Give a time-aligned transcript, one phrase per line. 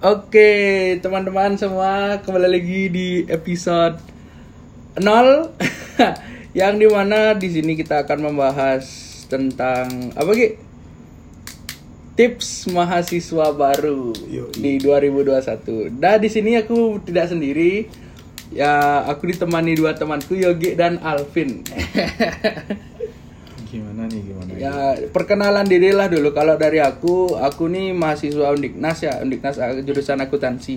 [0.00, 4.00] Oke, teman-teman semua kembali lagi di episode
[4.96, 5.04] 0
[6.56, 8.88] yang di mana di sini kita akan membahas
[9.28, 10.56] tentang apa Ki?
[12.16, 14.56] Tips mahasiswa baru Yoi.
[14.56, 15.92] di 2021.
[15.92, 17.84] Nah, di sini aku tidak sendiri.
[18.56, 21.60] Ya, aku ditemani dua temanku Yogi dan Alvin.
[24.10, 24.50] Nih gimana?
[24.58, 24.74] Ya,
[25.14, 26.34] perkenalan diri lah dulu.
[26.34, 30.76] Kalau dari aku, aku nih mahasiswa Undiknas ya, Undiknas eh, jurusan akuntansi.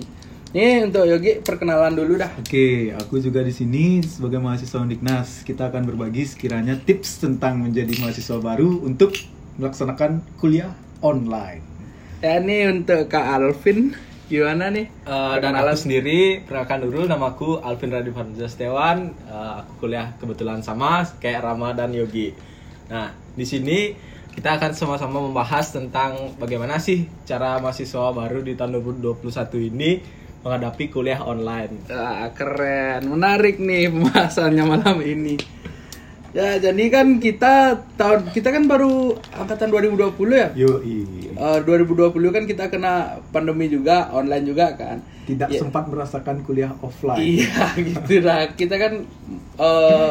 [0.54, 2.30] Nih untuk Yogi perkenalan dulu dah.
[2.38, 5.42] Oke, aku juga di sini sebagai mahasiswa Undiknas.
[5.42, 9.18] Kita akan berbagi sekiranya tips tentang menjadi mahasiswa baru untuk
[9.58, 10.70] melaksanakan kuliah
[11.02, 11.62] online.
[12.22, 13.98] Ya nih untuk Kak Alvin,
[14.30, 14.86] gimana nih?
[14.86, 19.10] Eh, dan aku sendiri, perkenalkan dulu namaku Alvin Radifan Setiawan.
[19.26, 22.53] Eh, aku kuliah kebetulan sama kayak Rama dan Yogi.
[22.94, 23.90] Nah, di sini
[24.30, 29.18] kita akan sama-sama membahas tentang bagaimana sih cara mahasiswa baru di tahun 2021
[29.66, 29.98] ini
[30.40, 31.90] menghadapi kuliah online.
[31.90, 35.34] Wah, keren, menarik nih pembahasannya malam ini.
[36.34, 40.48] Ya, jadi kan kita tahun kita kan baru angkatan 2020 ya.
[40.54, 41.30] Yoi.
[41.30, 44.98] Eh, 2020 kan kita kena pandemi juga, online juga kan.
[45.24, 45.58] Tidak Ya.
[45.62, 47.22] sempat merasakan kuliah offline.
[47.22, 48.50] Iya gitu lah.
[48.54, 48.92] Kita kan
[49.58, 50.10] eh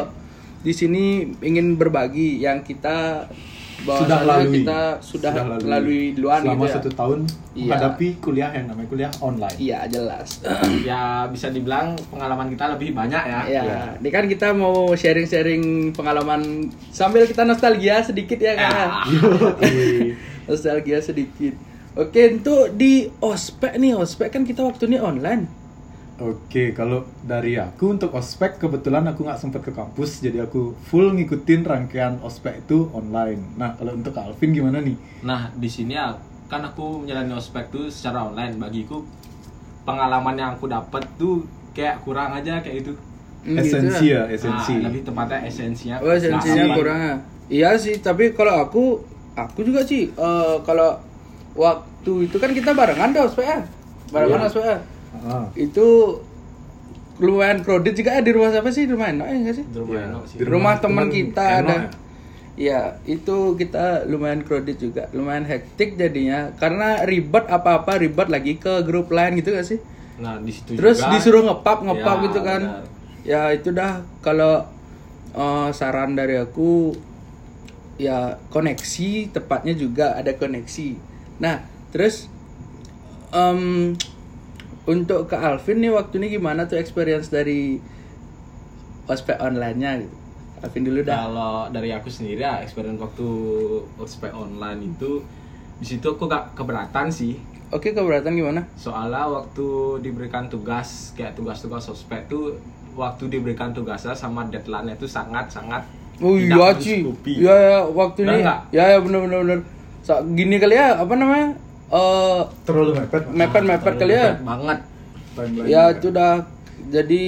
[0.64, 1.04] di sini
[1.38, 3.28] ingin berbagi yang kita
[3.84, 4.64] Sudah lalui.
[4.64, 6.74] kita sudah, lalui duluan Selama gitu ya.
[6.74, 7.18] satu tahun
[7.52, 7.68] Iya.
[7.68, 9.56] menghadapi kuliah yang namanya kuliah online.
[9.56, 10.40] Iya jelas.
[10.88, 13.40] ya bisa dibilang pengalaman kita lebih banyak ya.
[13.44, 13.62] ya,
[13.94, 16.40] ini kan kita mau sharing-sharing pengalaman
[16.88, 18.88] sambil kita nostalgia sedikit ya kan.
[19.60, 20.16] Yoi.
[20.44, 21.52] nostalgia sedikit.
[21.94, 25.44] Oke, untuk di ospek nih, ospek kan kita waktu ini online.
[26.14, 31.10] Oke, kalau dari aku untuk ospek kebetulan aku nggak sempat ke kampus, jadi aku full
[31.10, 33.42] ngikutin rangkaian ospek itu online.
[33.58, 34.94] Nah, kalau untuk Alvin gimana nih?
[35.26, 36.14] Nah, di sini ya,
[36.46, 38.54] kan aku menjalani ospek tuh secara online.
[38.62, 39.02] Bagiku
[39.82, 41.42] pengalaman yang aku dapat tuh
[41.74, 42.94] kayak kurang aja kayak gitu.
[43.42, 44.72] Hmm, esensi gitu ya, esensi.
[44.78, 45.96] Nah, lebih tepatnya esensinya.
[45.98, 46.98] Oh, esensinya Nah, kurang.
[47.02, 47.14] ya?
[47.50, 49.02] Iya sih, tapi kalau aku
[49.34, 50.94] aku juga sih eh, kalau
[51.58, 53.66] waktu itu kan kita barengan tuh ospek.
[54.14, 54.48] Barengan Iya.
[54.48, 54.93] ospek.
[55.22, 56.18] Ah, Itu
[57.22, 58.90] lumayan crowded juga di rumah siapa sih?
[58.90, 59.64] Rumah enak ya nggak sih?
[59.70, 60.36] Di rumah enak sih.
[60.40, 61.74] Di rumah teman kita Eno ada.
[61.78, 61.90] ya?
[62.54, 68.78] Iya, itu kita lumayan crowded juga, lumayan hektik jadinya karena ribet apa-apa ribet lagi ke
[68.86, 69.82] grup lain gitu gak sih?
[70.22, 72.62] Nah, di situ Terus juga, disuruh ngepap ngepap Ya, gitu kan.
[72.62, 72.82] benar.
[73.26, 74.62] Ya itu dah kalau
[75.34, 76.94] eh, saran dari aku
[77.98, 80.94] ya koneksi tepatnya juga ada koneksi.
[81.42, 82.30] Nah terus
[83.30, 83.94] em,
[84.84, 87.80] untuk ke Alvin nih waktu ini gimana tuh experience dari
[89.08, 90.16] ospek online-nya gitu.
[90.64, 91.28] Alvin dulu dah.
[91.28, 93.28] Kalau dari aku sendiri ya, experience waktu
[94.00, 95.20] ospek online itu
[95.80, 97.36] di situ aku gak keberatan sih.
[97.72, 98.64] Oke keberatan gimana?
[98.78, 102.56] Soalnya waktu diberikan tugas kayak tugas-tugas ospek tuh
[102.94, 105.82] waktu diberikan tugasnya sama deadline itu sangat-sangat
[106.22, 107.02] Oh iya sih.
[107.26, 108.46] Iya ya waktu ini.
[108.70, 109.60] Ya ya benar benar benar.
[110.04, 111.58] So, gini kali ya apa namanya?
[111.94, 113.22] Eh terlalu mepet.
[113.24, 113.34] Mas.
[113.36, 114.26] mepet-mepet kali ya.
[114.32, 114.78] Mepet banget.
[115.64, 115.94] Ya mepet.
[115.94, 116.32] itu udah
[116.84, 117.22] jadi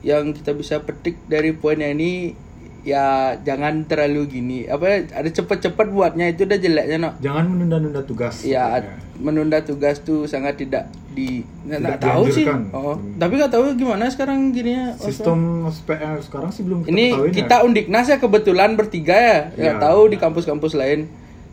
[0.00, 2.32] yang kita bisa petik dari poinnya ini
[2.80, 8.40] ya jangan terlalu gini apa ada cepet-cepet buatnya itu udah jeleknya no Jangan menunda-nunda tugas.
[8.40, 8.96] ya pokoknya.
[9.20, 13.20] menunda tugas tuh sangat tidak di Tidak tahu sih oh Hmm.
[13.20, 17.56] tapi nggak tahu gimana sekarang gini ya Sistem yang sekarang sih belum kita ini kita
[17.58, 17.62] ya.
[17.62, 19.82] undiknas ya kebetulan bertiga ya nggak Iya.
[19.82, 21.04] tahu di kampus-kampus lain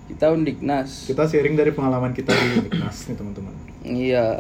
[0.08, 3.54] kita undiknas Kita sharing dari pengalaman kita di Uniknas nih teman-teman.
[3.84, 4.40] Iya.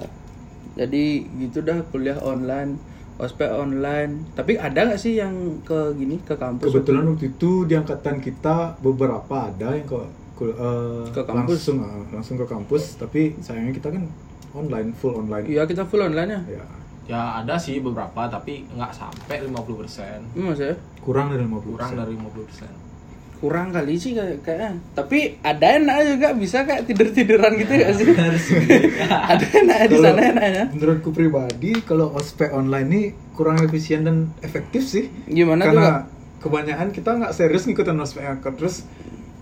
[0.73, 1.03] Jadi
[1.38, 2.78] gitu dah kuliah online,
[3.17, 4.23] ospek online.
[4.31, 6.69] Tapi ada nggak sih yang ke gini ke kampus?
[6.69, 10.00] Kebetulan waktu itu di angkatan kita beberapa ada yang ke
[10.33, 11.66] kul- eh, Ke kampus?
[11.67, 14.06] langsung ah, langsung ke kampus, tapi sayangnya kita kan
[14.53, 15.45] online full online.
[15.45, 16.41] Iya kita full online ya.
[16.61, 16.66] Ya,
[17.07, 20.22] Ya ada sih beberapa tapi nggak sampai 50%.
[20.35, 21.73] Hmm, maksudnya kurang dari 50%.
[21.73, 22.86] Kurang dari 50%.
[23.37, 24.81] Kurang kali sih kayak kayaknya.
[24.93, 28.05] Tapi ada enak juga bisa kayak tidur tiduran gitu ya sih.
[29.31, 30.63] ada enak di sana enaknya.
[30.73, 33.01] Menurutku pribadi kalau ospek online ini
[33.38, 35.09] kurang efisien dan efektif sih.
[35.29, 35.77] Gimana tuh, Kak?
[35.77, 35.94] Karena
[36.38, 38.85] kebanyakan kita nggak serius ngikutin ospek terus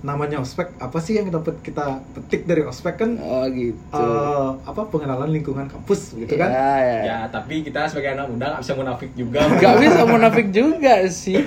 [0.06, 3.74] namanya ospek apa sih yang dapat kita petik dari ospek kan Oh gitu.
[3.98, 7.00] eh, apa pengenalan lingkungan kampus gitu kan Ya, ya.
[7.02, 9.40] Ya, tapi kita sebagai anak muda nggak bisa munafik juga.
[9.58, 11.42] Gak bisa munafik juga sih.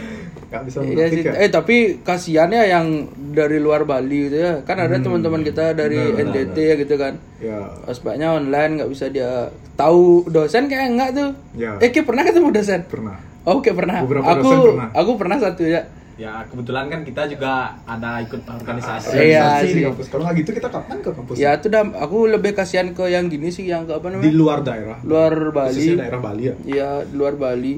[0.48, 1.24] Nggak bisa Iya munafik sih.
[1.24, 2.86] ya Eh tapi kasihan ya yang
[3.30, 4.60] dari luar Bali gitu ya.
[4.62, 6.64] Kan ada Hmm, teman-teman kita dari benar, NTT benar.
[6.64, 7.14] ya gitu kan.
[7.38, 11.30] ya Ospeknya online nggak bisa dia tahu dosen kayak enggak tuh.
[11.52, 11.76] Ya.
[11.78, 12.80] Eh, Ki pernah ketemu dosen?
[12.84, 14.00] pernah Oh, Oke pernah.
[14.02, 14.88] Beberapa aku pernah.
[14.92, 15.80] aku pernah satu ya.
[16.16, 17.52] Ya kebetulan kan kita juga
[17.86, 19.14] ada ikut organisasi.
[19.14, 19.82] Iya Organisasi di sih.
[19.86, 20.06] kampus.
[20.08, 21.34] Kalau nggak gitu kita kapan ke kampus?
[21.36, 24.32] Ya itu dah aku lebih kasihan ke yang gini sih yang ke apa di namanya?
[24.34, 24.98] luar daerah.
[25.00, 25.76] Luar Bali.
[25.78, 26.54] Khususnya daerah Bali ya.
[26.60, 27.74] Iya, di luar Bali.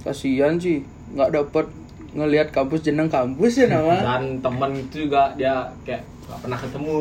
[0.00, 1.66] Kasihan sih nggak dapet
[2.14, 3.94] ngelihat kampus jeneng kampus ya nama.
[4.14, 5.52] Dan teman itu juga dia
[5.82, 6.98] kayak gak pernah ketemu.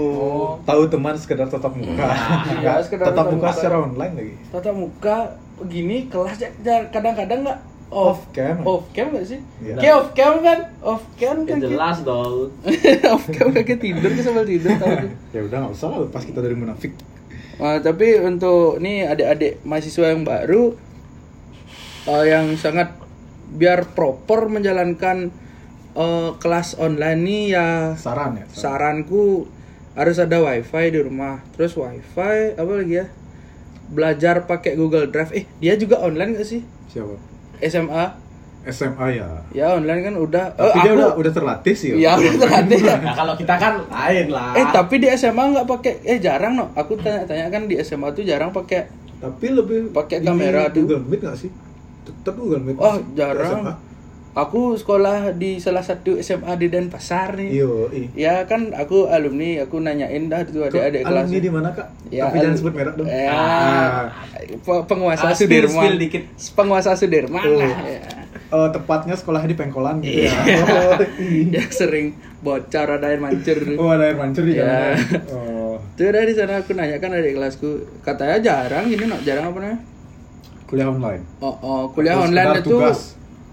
[0.61, 2.07] Tahu teman sekedar tatap muka.
[2.55, 3.55] Iya, sekedar tatap muka muka.
[3.55, 4.33] secara online lagi.
[4.49, 5.15] Tatap muka
[5.55, 8.57] begini kelas ya- ya kadang-kadang nggak off Off cam.
[8.63, 9.39] Off cam nggak sih?
[9.61, 9.77] Iya.
[9.77, 10.59] Kayak off cam kan?
[10.81, 11.57] Off cam Ya kan?
[11.61, 12.49] jelas dong.
[13.13, 15.07] off cam kayak tidur ke sambil tidur tahu.
[15.29, 16.91] Ya udah nggak usah lah lepas kita dari munafik.
[17.53, 20.73] Nah, tapi untuk nih adik-adik mahasiswa yang baru
[22.03, 22.89] eh, yang sangat
[23.53, 25.29] biar proper menjalankan
[25.93, 28.45] eh, kelas online nih ya Saran ya.
[28.47, 29.45] saranku
[29.93, 32.19] harus ada wifi di rumah terus wifi
[32.51, 33.05] apa lagi ya
[33.85, 37.13] belajar pakai Google Drive eh dia juga online gak sih Siapa?
[37.61, 38.03] SMA
[38.65, 39.27] SMA ya.
[39.51, 41.89] ya online kan udah Tapi Eh, dia aku- udah udah terlatih sih.
[41.93, 44.55] ya udah terlatih ya Nah kalau kita kan lain lah.
[44.55, 48.23] eh tapi di SMA nggak pakai eh jarang no aku tanya-tanya kan di SMA tuh
[48.23, 48.87] jarang pakai
[49.19, 50.83] Tapi lebih Pakai kamera tuh.
[50.83, 51.51] Google Meet nggak sih?
[52.03, 52.75] Tetap Meet.
[52.75, 53.61] Oh, jarang.
[53.61, 53.73] SMA.
[54.33, 57.53] Aku sekolah di salah satu SMA di Denpasar nih.
[57.53, 58.09] Iyo, i.
[58.17, 61.29] Ya kan aku alumni, aku nanyain dah tuh adik-adik kelas.
[61.29, 61.87] Alumni di mana kak?
[62.09, 63.05] Ya, Tapi jangan sebut merek dong.
[63.05, 64.09] Ya, Ah.
[64.57, 65.77] pe- penguasa Ah, spill, Sudirman.
[65.77, 66.23] spill dikit.
[66.51, 67.61] Penguasa Sudirman Oh.
[67.61, 67.77] lah.
[67.85, 68.01] Ya.
[68.33, 70.33] Eh, tepatnya sekolah di Pengkolan gitu Iya.
[70.33, 70.61] ya.
[70.65, 70.97] Oh,
[71.55, 72.07] Yang sering
[72.39, 73.57] bocor ada air mancur.
[73.75, 74.97] oh, ada air mancur di Ya.
[74.97, 74.97] jalan.
[75.33, 77.69] Oh, Tuh dari sana aku nanyakan adik kelasku,
[78.01, 79.79] katanya jarang gini no, jarang apa namanya?
[80.73, 81.21] Kuliah online.
[81.37, 82.99] Oh, oh kuliah Atau online itu tugas.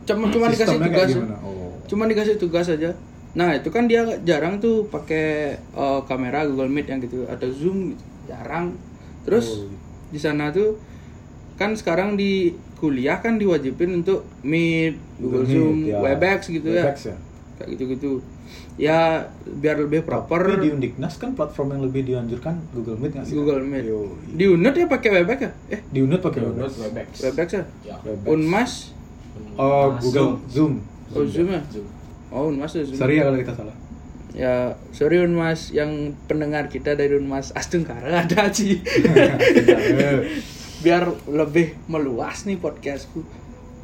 [0.03, 1.09] cuma cuma dikasih tugas.
[1.45, 1.71] Oh.
[1.85, 2.91] cuma dikasih tugas aja
[3.31, 7.93] nah itu kan dia jarang tuh pakai eh, kamera Google Meet yang gitu atau Zoom
[7.93, 8.03] gitu.
[8.27, 8.73] jarang
[9.23, 9.71] terus Oh.
[10.09, 10.81] di sana tuh
[11.55, 16.01] kan sekarang di kuliah kan diwajibin untuk Meet Google, Meet, Zoom ya.
[16.01, 17.17] Webex gitu Webex ya ya.
[17.61, 18.11] Kayak gitu gitu
[18.75, 23.27] ya biar lebih proper Tapi di Undiknas kan platform yang lebih dianjurkan Google Meet nggak
[23.27, 23.35] sih?
[23.37, 26.71] Google Meet Yo, di Unut ya pakai Webex ya eh di Unut pakai Webex.
[26.81, 27.09] Webex.
[27.23, 27.97] Webex ya Ya.
[28.01, 28.25] Webex.
[28.27, 28.73] Unmas
[29.55, 30.81] Oh, Google Zoom.
[31.11, 31.87] oh Zoom ya Zoom.
[32.31, 33.77] oh Unmas ya Zoom Sorry ya kalau kita salah.
[34.31, 34.55] Ya,
[34.91, 35.91] sorry Unmas yang
[36.25, 38.79] pendengar kita dari Unmas Astungkara ada sih.
[40.81, 43.21] biar lebih meluas nih podcastku.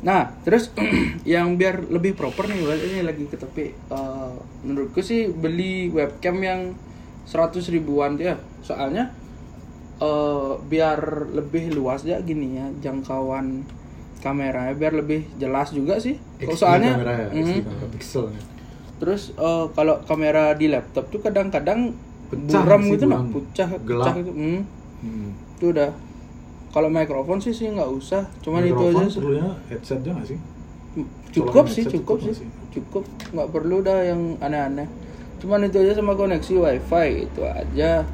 [0.05, 0.69] Nah, terus
[1.29, 3.67] yang biar lebih proper nih, ini lagi ke tepi.
[3.73, 4.33] Eh,
[4.67, 6.61] menurutku sih beli webcam yang
[7.25, 8.37] 100 ribuan tuh ya.
[8.61, 9.13] Soalnya
[9.97, 13.65] eh biar lebih luas ya gini ya jangkauan
[14.21, 16.21] kameranya biar lebih jelas juga sih.
[16.37, 18.41] XD Soalnya kamera ya, mm, kamera.
[19.01, 21.97] Terus eh, kalau kamera di laptop tuh kadang-kadang
[22.27, 24.05] buram gitu nah, pecah, Gelap.
[24.11, 24.33] pecah gitu.
[24.35, 24.61] Hmm,
[24.97, 25.31] Hmm.
[25.61, 25.91] itu udah.
[26.75, 29.05] Kalau mikrofon sih sih nggak usah, cuman itu aja.
[29.09, 29.21] sih.
[29.23, 30.39] perlunya headset aja nggak sih?
[31.33, 33.03] Cukup sih, cukup cukup sih, cukup.
[33.33, 34.89] Nggak perlu dah yang aneh-aneh.
[35.41, 38.05] Cuman itu aja sama koneksi wifi itu aja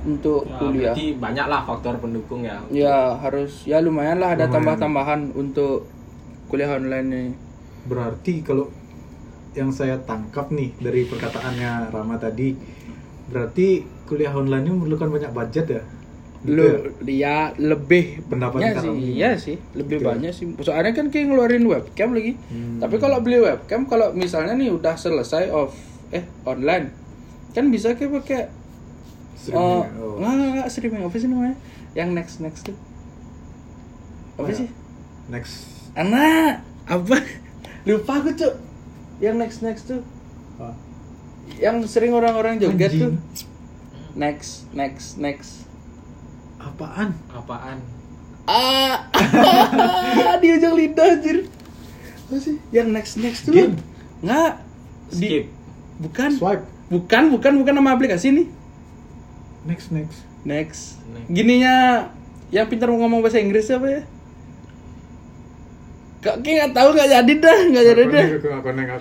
[0.00, 0.92] untuk Ya, kuliah.
[0.96, 2.56] berarti banyak lah faktor pendukung ya.
[2.72, 5.84] Ya harus ya lumayan lah ada tambah-tambahan untuk
[6.48, 7.28] kuliah online nih.
[7.84, 8.72] Berarti kalau
[9.52, 12.56] yang saya tangkap nih dari perkataannya Rama tadi,
[13.28, 15.82] berarti kuliah online ini memerlukan banyak budget ya?
[16.40, 16.72] Gitu lu ya?
[17.04, 19.12] ya lebih Pendapatnya sih Rami.
[19.12, 20.08] iya sih lebih Gitu ya?
[20.08, 22.80] banyak sih soalnya kan kayak ngeluarin webcam lagi Hmm.
[22.80, 25.76] tapi kalau beli webcam kalau misalnya nih udah selesai off
[26.08, 26.96] eh online
[27.50, 28.40] kan bisa kayak pakai
[29.36, 30.32] Streaming oh, ya?
[30.32, 30.52] Oh.
[30.54, 31.56] nggak streaming apa sih namanya
[31.92, 32.76] yang next next tuh
[34.34, 34.56] apa Oh, ya.
[34.56, 34.68] sih
[35.26, 35.68] Next.
[35.92, 37.16] anak apa
[37.86, 38.54] lupa aku cuk
[39.18, 40.00] yang next next tuh
[40.56, 40.72] Apa?
[41.56, 43.12] yang sering orang-orang joget tuh
[44.14, 45.68] next next next
[46.60, 47.08] Apaan?
[47.32, 47.78] Apaan?
[48.44, 49.06] Ah,
[50.42, 51.48] di ujung lidah anjir.
[52.28, 52.56] Apa sih?
[52.74, 53.54] Yang next next tuh.
[53.56, 53.74] Game.
[54.20, 54.52] Nggak.
[55.10, 55.44] Di, Skip.
[56.02, 56.30] bukan.
[56.36, 56.64] Swipe.
[56.90, 58.46] Bukan, bukan, bukan nama aplikasi nih.
[59.64, 60.26] Next next.
[60.42, 60.98] Next.
[61.14, 61.28] Next.
[61.30, 61.74] Gininya
[62.50, 64.02] yang pintar ngomong bahasa Inggris siapa ya?
[66.20, 68.26] Kak Ki nggak tahu nggak jadi dah, nggak jadi dah.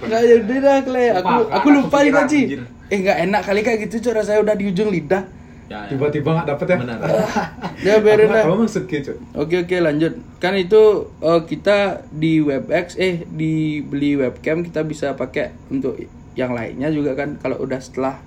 [0.07, 1.05] Nggak jadi dah, Kle.
[1.19, 2.55] Aku aku lupa juga sih.
[2.87, 4.15] Eh nggak enak kali kayak gitu, Cuk.
[4.15, 5.38] Rasanya udah di ujung lidah.
[5.69, 5.89] Ya, ya.
[5.93, 6.77] Tiba-tiba nggak dapet ya?
[6.81, 6.97] Benar.
[7.85, 9.17] Ya biarin maksudnya cuy.
[9.37, 10.13] Oke oke lanjut.
[10.41, 10.81] Kan itu
[11.21, 15.95] eh, kita di WebEx eh di beli webcam kita bisa pakai untuk
[16.35, 18.19] yang lainnya juga kan kalau udah setelah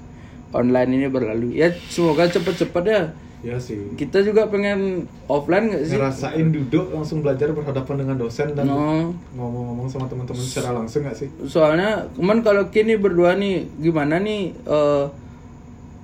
[0.55, 1.53] online ini berlalu.
[1.53, 3.03] Ya semoga cepet-cepet ya.
[3.43, 3.75] Ya sih.
[3.99, 5.99] Kita juga pengen offline nggak sih?
[5.99, 9.11] Ngerasain duduk langsung belajar berhadapan dengan dosen dan No.
[9.35, 11.29] ngomong-ngomong sama teman-teman secara langsung nggak sih?
[11.45, 15.05] Soalnya cuman kalau kini berdua nih gimana nih eh,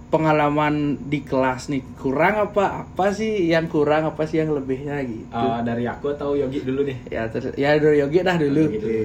[0.09, 5.29] pengalaman di kelas nih kurang apa apa sih yang kurang apa sih yang lebihnya gitu.
[5.29, 6.97] Eh, dari aku atau Yogi dulu nih?
[7.13, 8.61] Ya ya dari Yogi dah dulu.
[8.73, 8.79] Yogi.
[8.81, 9.01] Oke.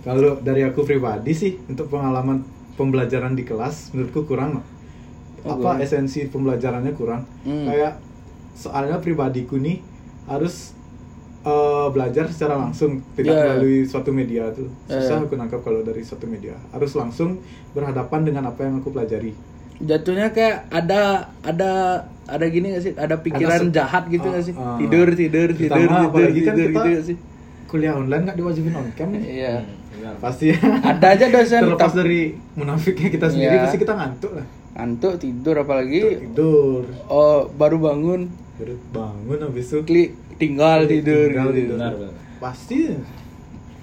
[0.00, 2.44] Kalau dari aku pribadi sih untuk pengalaman
[2.76, 4.60] pembelajaran di kelas menurutku kurang.
[5.40, 5.78] Oh, apa kurang.
[5.80, 7.24] esensi pembelajarannya kurang.
[7.48, 7.64] Hmm.
[7.64, 7.96] Kayak
[8.52, 9.80] soalnya pribadiku nih
[10.28, 10.76] harus
[11.40, 13.56] eh, belajar secara langsung tidak Ya.
[13.56, 14.68] melalui suatu media tuh.
[14.84, 15.24] Susah Ya.
[15.24, 16.52] aku nangkap kalau dari suatu media.
[16.68, 17.40] Harus langsung
[17.72, 19.32] berhadapan dengan apa yang aku pelajari.
[19.80, 21.02] Jatuhnya kayak ada
[21.40, 21.72] ada
[22.26, 22.92] ada gini gak sih?
[22.94, 24.54] Ada pikiran jahat gitu Ah, gak sih?
[24.54, 24.76] ah.
[24.76, 27.16] tidur tidur tidur tidur apalagi kan tidur kita gitu gak sih?
[27.66, 29.22] Kuliah online nggak diwajibin on cam nih.
[29.22, 29.54] Iya.
[29.90, 30.14] Benar.
[30.18, 30.46] Pasti
[30.82, 32.20] Ada aja dosen terlepas dari
[32.52, 33.62] munafiknya kita sendiri Iya.
[33.62, 34.46] pasti kita ngantuk lah.
[34.70, 36.86] ngantuk tidur apalagi Tidur.
[37.06, 41.58] oh baru bangun Baru bangun habis itu klik tinggal tidur Tinggal gitu.
[41.58, 41.76] tidur.
[41.76, 42.14] Benar, benar.
[42.38, 42.78] pasti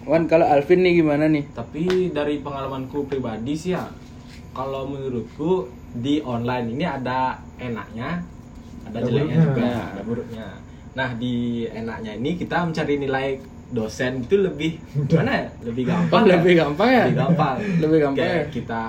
[0.04, 1.44] Wan kalau Alvin nih gimana nih?
[1.50, 3.92] Tapi dari pengalamanku pribadi sih ya,
[4.52, 7.20] kalau menurutku di online ini ada
[7.56, 8.22] enaknya,
[8.84, 10.48] ada jeleknya juga, ada buruknya.
[10.94, 13.28] Nah di enaknya ini kita mencari nilai
[13.68, 14.80] dosen itu lebih
[15.12, 15.48] gimana ya?
[15.62, 16.24] Lebih Oh, gampang.
[16.24, 16.32] ya?
[16.34, 17.04] lebih gampang ya?
[17.04, 17.56] Lebih gampang.
[17.78, 18.46] Lebih gampang Kayak ya?
[18.50, 18.82] kita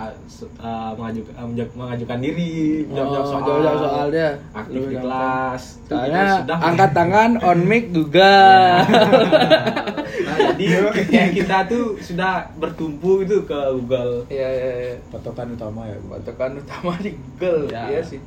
[0.57, 2.55] uh, mengajukan uh, mengajukan diri,
[2.87, 4.31] Oh, jawab-jawab soal, jawab-jawab soal dia.
[4.55, 5.03] aktif Lebih di gampang.
[5.03, 5.63] kelas.
[5.85, 8.33] Soalnya sudah angkat tangan on mic juga.
[10.29, 14.95] nah, jadi kayak kita tuh sudah bertumpu itu ke Google Iya iya iya.
[15.09, 17.69] patokan utama ya Patokan utama di Google.
[17.69, 17.87] Ya.
[17.89, 18.21] Iya sih.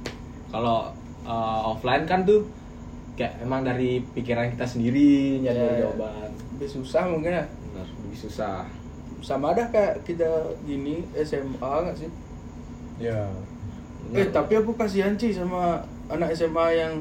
[0.48, 2.48] Kalau uh, offline kan tuh
[3.14, 5.10] kayak emang dari pikiran kita sendiri
[5.40, 5.80] nyari Ya, ya.
[5.86, 6.30] jawaban.
[6.54, 7.46] Lebih susah mungkin ya.
[7.46, 8.64] Benar, lebih susah.
[9.20, 10.28] Sama ada kayak kita
[10.62, 12.10] gini SMA nggak sih?
[12.98, 13.26] ya
[14.12, 16.94] Eh tapi aku kasihan sih sama anak SMA yang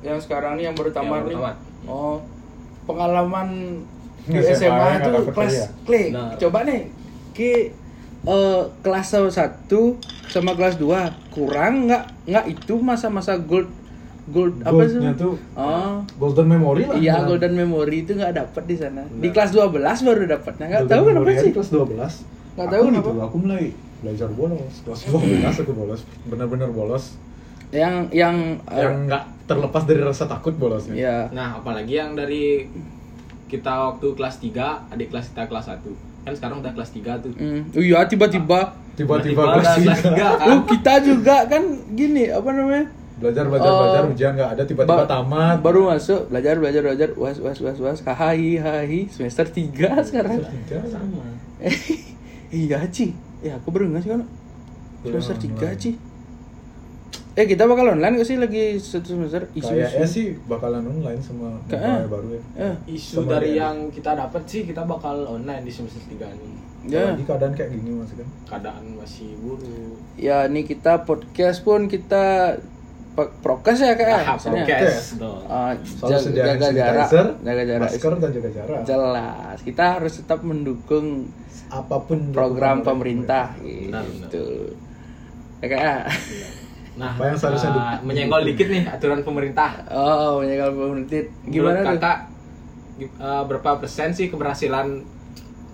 [0.00, 1.36] yang sekarang nih yang baru tamat baru nih.
[1.36, 1.56] tamat.
[1.84, 2.18] Oh,
[2.84, 3.48] pengalaman
[4.24, 6.08] di SMA SMA, tuh dapet kelas klik.
[6.10, 6.30] Benar.
[6.36, 6.80] Coba nih
[7.32, 7.52] ki
[8.22, 9.66] eh, kelas 1
[10.26, 10.86] sama kelas 2
[11.30, 13.66] kurang nggak nggak itu masa-masa gold
[14.24, 15.02] gold apa sih?
[15.14, 15.98] Tuh Oh.
[16.16, 19.02] golden memory lah Iya, Nah, golden memory itu nggak dapat di sana.
[19.04, 20.66] Di kelas 12 baru dapatnya.
[20.68, 21.50] Nggak tahu kenapa sih.
[21.50, 22.14] kelas 12
[22.52, 23.08] Nggak tahu kenapa.
[23.24, 23.64] aku mulai
[23.98, 27.14] belajar bolos kelas 12 aku bolos benar-benar bolos
[27.70, 28.36] Yang yang
[28.68, 31.16] yang nggak terlepas dari rasa takut bolosnya ya.
[31.30, 32.68] Nah, apalagi yang dari
[33.52, 34.56] kita waktu kelas 3,
[34.88, 35.84] adik kelas kita kelas 1.
[36.22, 37.32] Kan sekarang udah kelas 3 tuh.
[37.34, 37.68] Hmm.
[37.68, 40.28] Oh iya tiba-tiba tiba-tiba kelas kelas 3 tiga.
[40.32, 40.48] kan.
[40.48, 42.86] Oh kita juga kan gini apa namanya?
[43.14, 44.10] belajar belajar belajar Oh.
[44.10, 47.98] ujian nggak ada tiba-tiba Ba- tamat Baru masuk belajar belajar belajar was was was was
[48.02, 49.70] hai hai semester 3
[50.02, 50.42] sekarang.
[50.42, 51.22] Tiga sama
[52.52, 53.14] iya Ci.
[53.38, 54.26] Ya aku baru nggak sih kan.
[55.02, 55.78] Semester Kuliah 3 online.
[55.78, 55.90] Ci.
[57.32, 61.56] Eh kita bakal online gak sih lagi satu semester isu kayaknya sih bakalan online sama
[61.64, 61.88] Kayaknya.
[61.98, 65.72] mobile baru ya Eh, Isu Sama dari yang kita dapat sih kita bakal online di
[65.72, 66.50] semester 3 ini.
[66.84, 67.08] ya.
[67.08, 69.96] Apalagi keadaan kayak gini masih kan Keadaan masih buruk.
[70.14, 72.56] Ya nih kita podcast pun kita
[73.14, 75.16] prokes ya kayak Nah, prokes.
[75.16, 75.36] Betul.
[75.46, 75.72] Ah,
[76.02, 77.08] jaga, jaga jarak,
[77.40, 77.80] jaga jarak.
[77.86, 81.32] masker dan jaga jarak Jelas, kita harus tetap mendukung
[81.68, 84.76] apa pun program pemerintah gitu.
[85.60, 86.00] Ya kayak
[86.92, 89.80] Nah, Apa yang seharusnya uh, menyenggol dikit nih aturan pemerintah.
[89.88, 91.24] oh, kalau pemerintah.
[91.48, 91.92] Gimana Menurut tuh?
[91.96, 92.18] kakak
[93.16, 95.00] uh, berapa persen sih keberhasilan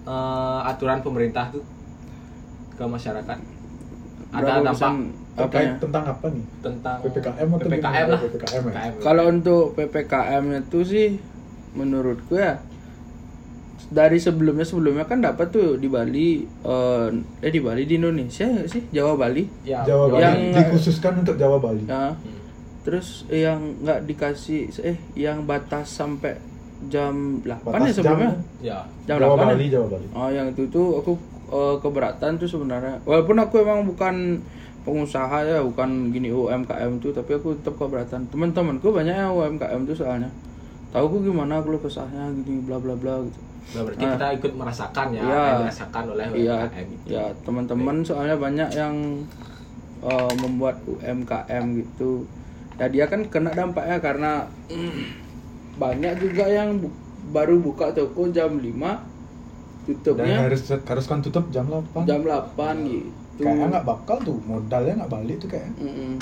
[0.07, 1.67] uh, aturan pemerintah tuh
[2.79, 3.39] ke masyarakat?
[4.29, 4.93] Ada Berapa dampak
[5.39, 8.21] terkait tentang apa nih tentang PPKM atau PPKM lah.
[8.27, 8.81] PPKM ya?
[8.99, 11.09] Kalau untuk PPKM itu sih
[11.75, 12.59] menurutku ya
[13.89, 17.09] dari sebelumnya sebelumnya kan dapat tuh di Bali eh,
[17.41, 21.57] eh di Bali di Indonesia sih Jawa Bali ya, Jawa Bali Yang- dikhususkan untuk Jawa
[21.57, 22.37] Bali ya Hmm.
[22.85, 26.37] terus yang nggak dikasih eh yang batas sampai
[26.87, 28.41] jam 8 ya Batas sebelumnya jam.
[28.63, 29.47] ya jam Jawa 8 ya?
[29.51, 31.13] Bali Jawa Bali Oh, yang itu tuh aku
[31.49, 33.01] eh, keberatan tuh sebenarnya.
[33.03, 34.37] Walaupun aku emang bukan
[34.79, 38.25] pengusaha ya, bukan gini UMKM tuh, tapi aku tetap keberatan.
[38.27, 40.29] Teman-temanku banyak yang UMKM tuh soalnya.
[40.89, 43.41] Tahu aku gimana aku kesahnya gini bla bla bla gitu.
[43.69, 44.11] Nah, berarti Ah.
[44.15, 45.29] kita ikut merasakan ya Iya.
[45.29, 47.05] apa yang dirasakan oleh Iya, UMKM itu.
[47.07, 48.95] ya teman-teman soalnya banyak yang
[49.99, 52.25] eh, membuat UMKM gitu.
[52.75, 54.47] Ya dia kan kena dampaknya karena
[55.77, 56.95] banyak juga yang bu-
[57.29, 59.05] baru buka toko jam 5
[59.85, 62.55] dan tutupnya harus harus kan tutup jam 8 jam 8
[62.85, 63.09] gitu.
[63.39, 66.13] kayaknya nggak bakal tuh modalnya nggak balik tuh kayaknya Mm-mm.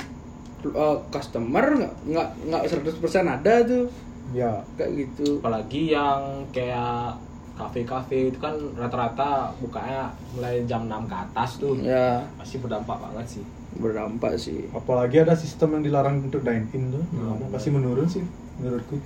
[0.67, 2.97] Uh, customer nggak nggak nggak 100%
[3.29, 3.85] ada tuh
[4.33, 4.63] ya.
[4.75, 5.39] Kayak gitu.
[5.39, 7.15] Apalagi yang kayak
[7.57, 11.73] kafe-kafe itu kan rata-rata bukanya mulai jam 6 ke atas tuh.
[11.81, 12.21] Ya.
[12.37, 13.43] Pasti berdampak banget sih.
[13.77, 14.69] Berdampak sih.
[14.71, 17.49] Apalagi ada sistem yang dilarang untuk dine in tuh Hmm.
[17.49, 18.21] pasti menurun sih
[18.57, 18.97] menurutku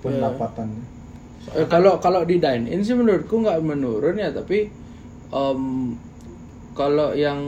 [0.00, 0.84] pendapatannya.
[1.52, 4.68] Eh, kalau kalau di dine in sih menurutku nggak menurun ya tapi
[5.32, 5.62] em,
[6.72, 7.40] kalau yang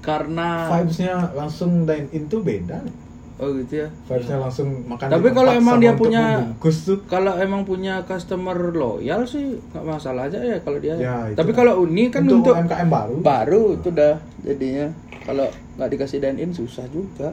[0.00, 2.80] karena vibesnya langsung dine in tuh beda.
[2.80, 2.96] nih.
[3.40, 6.24] Oh gitu ya vibesnya langsung makan Tapi kalau emang dia punya
[6.60, 10.94] tuh kalau emang punya customer loyal sih nggak masalah aja ya kalau dia.
[11.00, 11.32] Ya.
[11.32, 14.92] Tapi kalau Uni kan untuk, untuk, UMKM baru baru itu dah jadinya.
[15.24, 15.48] Kalau
[15.80, 17.32] nggak dikasih dine in susah juga,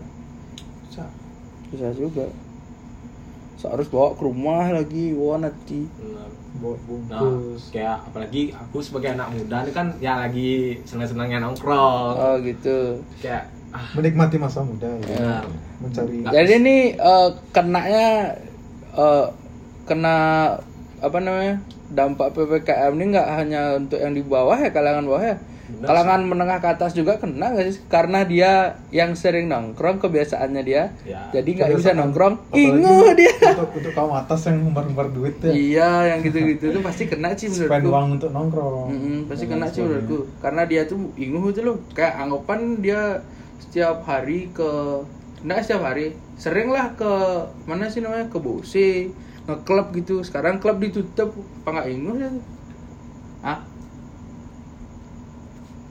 [0.87, 1.03] Bisa.
[1.71, 2.27] susah juga.
[3.57, 5.89] So, harus bawa ke rumah lagi, wah nanti.
[6.61, 12.13] Bawa Nah, bungkus kayak apalagi aku sebagai anak muda ini kan ya lagi senang-senangnya nongkrong.
[12.17, 13.01] Oh gitu.
[13.21, 13.56] Kayak
[13.95, 14.97] menikmati masa muda ya.
[15.03, 15.43] benar.
[15.77, 18.07] mencari Jadi ini eh, kenanya
[18.95, 19.25] eh,
[19.87, 20.17] kena
[20.97, 25.37] apa namanya dampak ppkm ini nggak hanya untuk yang di bawah ya kalangan bawah ya?
[25.67, 27.83] Benar kalangan menengah ke atas juga kena nggak sih?
[27.91, 30.95] Karena dia yang sering nongkrong kebiasaannya dia.
[31.03, 31.27] Ya.
[31.35, 33.35] jadi nggak bisa nongkrong ingu dia.
[33.51, 35.51] untuk untuk kaum atas yang umbar-umbar duit ya.
[35.51, 38.87] Iya yang gitu-gitu tuh pasti kena sih spend menurutku uang untuk nongkrong.
[38.95, 40.17] Mm-mm, pasti Dan kena sih menurutku.
[40.39, 41.77] karena dia tuh inguh itu loh.
[41.91, 43.01] Kayak anggapan dia
[43.61, 44.69] setiap hari ke
[45.43, 47.11] enggak setiap hari sering lah ke
[47.65, 49.09] mana sih namanya ke Bose
[49.47, 50.21] ngeklub gitu.
[50.21, 51.33] Sekarang klub ditutup
[51.63, 52.31] apa nggak inguh ya?
[53.41, 53.59] Ah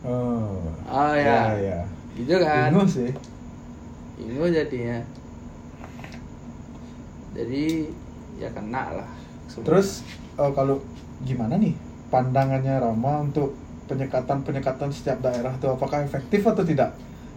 [0.07, 0.71] oh.
[0.87, 1.81] Ah ya, ya, ya.
[2.15, 2.71] gitu kan.
[2.71, 3.11] Bingung sih.
[4.21, 5.01] Inguh jadinya.
[7.37, 7.91] Jadi
[8.37, 9.09] ya kena lah
[9.49, 9.65] semua.
[9.65, 10.05] terus
[10.37, 10.81] eh, kalau
[11.25, 11.73] gimana nih
[12.13, 13.57] pandangannya Rama untuk
[13.89, 16.93] penyekatan-penyekatan setiap daerah itu apakah efektif atau tidak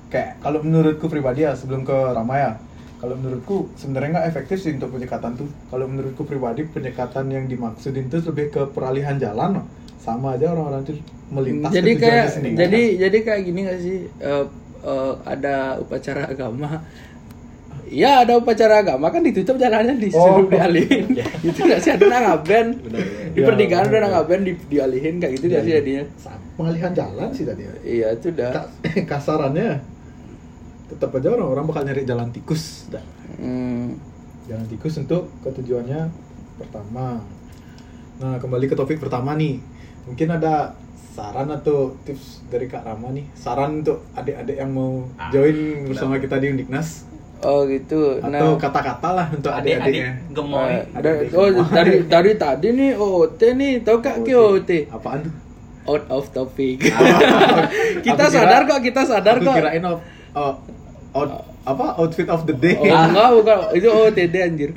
[0.09, 2.51] kayak kalau menurutku pribadi ya sebelum ke Rama ya
[2.97, 5.47] kalau menurutku sebenarnya nggak efektif sih untuk penyekatan tuh.
[5.65, 9.63] Kalau menurutku pribadi penyekatan yang dimaksudin itu lebih ke peralihan jalan
[9.97, 10.93] sama aja orang-orang itu
[11.29, 12.55] melintas jadi ke kayak sendiri.
[12.57, 13.97] jadi jadi kayak gini gak sih?
[14.19, 14.45] Eh,
[14.81, 16.83] eh, ada upacara agama.
[17.85, 20.45] Iya ada upacara agama kan ditutup jalannya disuruh Oh.
[20.45, 21.09] dialihin.
[21.47, 21.89] Itu nggak sih?
[21.91, 22.67] Ada nangaben
[23.29, 24.03] di Ya, pernikahan ada benar.
[24.05, 26.03] nangaben di, dialihin kayak gitu nggak sih Iya, jadinya?
[26.53, 27.73] Pengalihan jalan sih tadi ya.
[27.81, 28.69] iya itu udah Ka-
[29.11, 29.69] kasarannya
[30.89, 33.01] tetap aja orang-orang bakal nyari jalan tikus dah.
[33.35, 33.93] Hmm,
[34.45, 36.09] jalan tikus untuk ketujuannya
[36.57, 37.21] pertama.
[38.17, 39.61] Nah, kembali ke topik pertama nih.
[40.03, 40.73] Mungkin ada
[41.09, 43.29] saran atau tips dari Kak Rama nih.
[43.31, 47.05] Saran untuk adik-adik yang mau Ah, join bersama kita di Undiknas
[47.39, 50.11] oh gitu atau nah kata-kata lah untuk Adik-adik adik-adiknya.
[50.29, 50.75] gemoy.
[50.75, 55.31] eh, da- oh dari dari tadi nih OOT nih tau kak ki OOT Apaan tuh?
[55.87, 57.15] out of topic Aku
[58.03, 60.03] kita kira- sadar kok kita sadar Aku kok kirain of,
[60.35, 60.53] oh,
[61.11, 62.73] out- apa outfit of the day.
[62.75, 64.69] Oh enggak bukan itu OOTD anjir.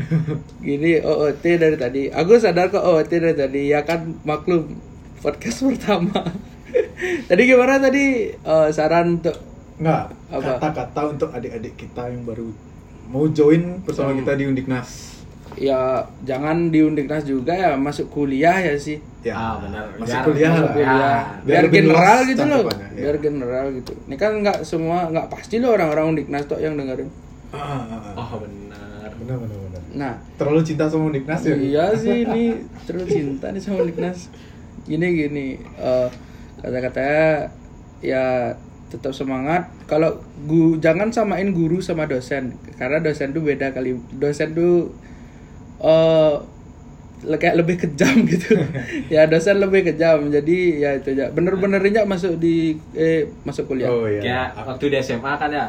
[0.59, 2.03] Gini OOT dari tadi.
[2.07, 3.63] Aku sadar kok OOT dari tadi.
[3.67, 4.77] Ya kan maklum
[5.19, 6.13] podcast pertama.
[7.23, 9.37] tadi gimana tadi Eh, saran untuk
[9.75, 10.57] Enggak, Apa?
[10.57, 12.49] kata-kata untuk adik-adik kita yang baru
[13.05, 14.21] mau join bersama Hmm.
[14.21, 15.12] kita di Undiknas.
[15.55, 15.81] Ya
[16.23, 18.99] jangan di Undiknas juga ya masuk kuliah ya sih.
[19.21, 19.87] Ya, Ah, benar.
[19.95, 20.73] Masuk Biar- kuliah Masuk lah.
[20.73, 20.91] kuliah.
[20.91, 22.61] Ya, biar, biar general luas gitu loh.
[22.63, 22.89] ya.
[22.93, 23.93] Biar general gitu.
[24.03, 27.09] Ini kan nggak semua nggak pasti loh orang-orang Undiknas tok yang dengerin.
[27.49, 28.13] Ah, ah, ah.
[28.17, 29.11] Oh benar.
[29.15, 29.83] Benar, benar, benar.
[29.93, 31.55] Nah, Terlalu cinta sama Undiknas ya?
[31.55, 32.45] Iya sih ini
[32.83, 34.33] terus cinta nih sama Niknas.
[34.83, 35.47] Gini gini
[35.79, 36.09] eh,
[36.59, 37.53] kata-katanya
[38.01, 38.57] ya
[38.89, 39.71] tetap semangat.
[39.87, 43.95] Kalau gu, jangan samain guru sama dosen karena dosen tuh beda kali.
[44.13, 44.91] Dosen tuh
[45.83, 46.33] eh
[47.23, 48.59] le- kayak lebih kejam gitu.
[49.09, 50.27] ya dosen lebih kejam.
[50.27, 51.29] Jadi ya itu aja.
[51.29, 53.87] Bener-benernya masuk di eh masuk kuliah.
[53.87, 54.21] Oh iya.
[54.21, 55.67] Kayak waktu di SMA kan ya.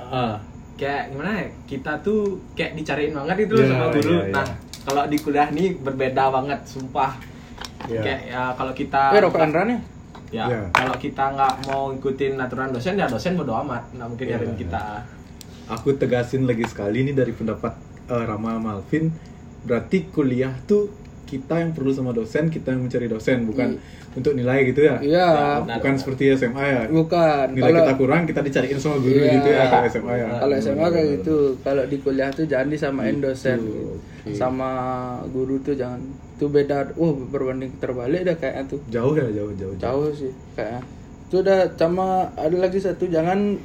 [0.00, 0.38] Ah,
[0.76, 1.46] Kayak gimana ya?
[1.64, 4.12] Kita tuh kayak dicariin banget itu Iya, sama guru.
[4.12, 4.34] iya, iya.
[4.34, 4.46] Nah,
[4.84, 7.16] kalau di kuliah nih berbeda banget, sumpah.
[7.86, 8.00] Iya.
[8.02, 9.80] Kayak ya kalau kita Eh rokokan Ran ya?
[10.28, 10.60] ya Iya.
[10.74, 14.32] kalau kita nggak mau ngikutin aturan dosen ya dosen bodo amat nggak mungkin Iya.
[14.36, 14.84] nyariin kita
[15.68, 17.72] Aku tegasin lagi sekali nih dari pendapat
[18.06, 19.14] eh, Rama Malvin.
[19.66, 20.88] Berarti kuliah tuh
[21.26, 23.74] kita yang perlu sama dosen, kita yang mencari dosen, bukan
[24.14, 24.96] untuk nilai gitu ya?
[25.02, 25.28] Iya.
[25.58, 25.98] benar, bukan benar.
[25.98, 26.82] seperti SMA ya.
[26.86, 27.46] Bukan.
[27.50, 29.34] Nilai kita kurang, kita dicariin sama guru Iya.
[29.34, 30.28] gitu ya kalau SMA ya.
[30.38, 33.94] Kalau SMA kayak gitu, kalau di kuliah tuh jangan disamain dosen Gitu, gitu.
[34.22, 34.30] oke.
[34.32, 34.70] sama
[35.28, 35.98] guru tuh jangan.
[36.38, 36.94] Itu beda.
[36.94, 38.80] Oh, berbanding terbalik dah kayaknya tuh.
[38.86, 39.74] Jauh ya, jauh, jauh.
[39.76, 40.80] Jauh sih kayaknya.
[41.26, 43.58] Itu udah sama ada lagi satu jangan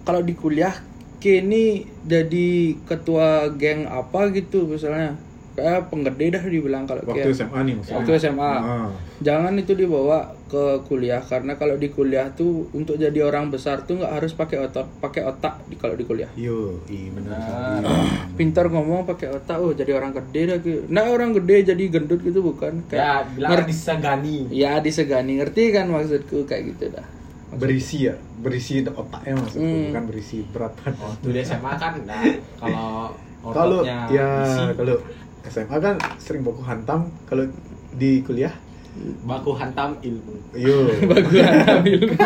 [0.00, 0.72] kalau di kuliah
[1.20, 1.66] kini
[2.02, 2.48] jadi
[2.82, 5.14] ketua geng apa gitu misalnya.
[5.50, 7.96] Kayak penggede dah dibilang kalau Waktu kayak- SMA nih maksudnya.
[8.00, 8.52] Waktu SMA.
[8.54, 8.88] Ah.
[9.20, 14.00] Jangan itu dibawa ke kuliah karena kalau di kuliah tuh untuk jadi orang besar tuh
[14.00, 16.30] nggak harus pakai otot, pakai otak di kalau di kuliah.
[16.32, 17.36] Yo, iya benar.
[17.36, 17.86] Sekali.
[18.40, 20.80] Pintar ngomong pakai otak, oh jadi orang gede dah gitu.
[20.88, 22.80] Nah orang gede jadi gendut gitu bukan?
[22.88, 27.04] ya bilang ngerti, disegani ya disegani, ngerti kan maksudku kayak gitu dah.
[27.50, 29.84] Berisi ya, berisi otaknya maksudku, Hmm.
[29.90, 30.94] bukan berisi berat badan.
[31.02, 32.22] waktu di SMA kan nah,
[32.60, 33.10] kalau
[33.40, 34.36] Kalau ya
[34.76, 35.00] kalau
[35.48, 37.48] SMA kan sering baku hantam, kalau
[37.96, 38.52] di kuliah?
[39.24, 40.34] Baku hantam ilmu.
[40.52, 40.92] Yo.
[41.08, 42.20] Bagus hantam ilmu.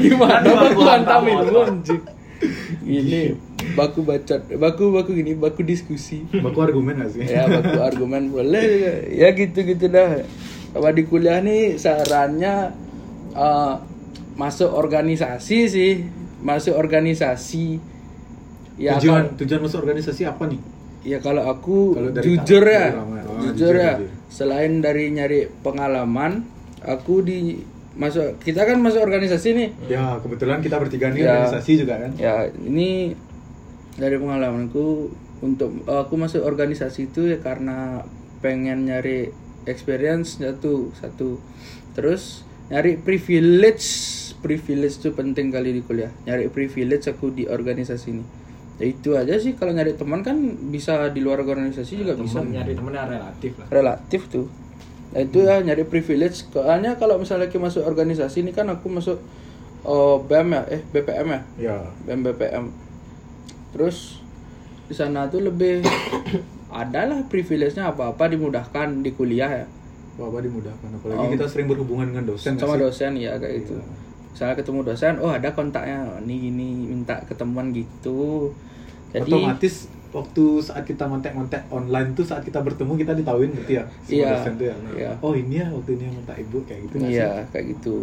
[0.00, 1.60] Gimana Baku hantam ilmu?
[1.68, 2.02] anjing?
[2.86, 3.32] ini
[3.72, 6.24] baku bacot baku baku gini baku diskusi.
[6.32, 7.28] Baku argumen gak sih?
[7.28, 8.32] ya baku argumen.
[8.32, 9.04] Boleh.
[9.12, 10.24] Ya gitu gitu dah.
[10.72, 12.72] Kalau di kuliah nih sarannya
[13.36, 13.74] eh,
[14.36, 15.92] masuk organisasi sih
[16.38, 17.80] masuk organisasi
[18.76, 20.60] ya tujuan kalau- tujuan masuk organisasi apa nih?
[21.02, 22.92] ya kalau aku Kalau dari jujur ya.
[22.92, 23.06] Oh,
[23.40, 24.10] jujur jujur, ya jujur.
[24.28, 26.44] selain dari nyari pengalaman
[26.80, 27.62] aku di
[27.94, 31.40] masuk kita kan masuk organisasi nih Ya kebetulan kita bertiga nih Ya.
[31.40, 32.10] organisasi juga kan.
[32.14, 33.16] ya ini
[33.94, 38.04] dari pengalamanku untuk aku masuk organisasi itu ya karena
[38.38, 39.32] pengen nyari
[39.64, 41.40] experience satu satu
[41.92, 43.86] terus nyari privilege
[44.46, 46.14] privilege itu penting kali di kuliah.
[46.22, 48.24] Nyari privilege aku di organisasi ini
[48.76, 49.58] ya itu aja sih.
[49.58, 50.36] Kalau nyari teman kan
[50.70, 52.40] bisa di luar organisasi juga bisa.
[52.40, 53.66] Temen, nyari temennya relatif lah.
[53.72, 54.46] Relatif tuh
[55.10, 56.46] nah, itu ya nyari privilege.
[56.52, 59.18] Soalnya kalau misalnya kita masuk organisasi ini kan aku masuk
[59.82, 60.62] oh, BEM ya?
[60.70, 61.40] Eh BPM ya?
[61.58, 61.76] Ya.
[62.06, 62.64] BEM BPM
[63.74, 64.22] terus
[64.86, 65.82] di sana tuh lebih
[66.72, 69.66] adalah privilege-nya apa-apa dimudahkan di kuliah ya.
[70.16, 70.88] Bapak dimudahkan.
[70.96, 71.32] Apalagi Oh.
[71.32, 73.76] kita sering berhubungan dengan dosen sama dosen ya kayak gitu.
[73.76, 73.84] Iya.
[74.36, 78.52] Misalnya ketemu dosen oh ada kontaknya oh, ini gini minta ketemuan gitu
[79.08, 83.84] jadi otomatis waktu saat kita kontak-kontak online tuh saat kita bertemu kita ditahuin berarti ya
[84.06, 84.76] Iya, dosen tuh ya.
[84.76, 85.10] Nah, iya.
[85.18, 87.48] Oh ini ya waktu ini yang minta ibu kayak gitu iya sih?
[87.50, 87.96] kayak gitu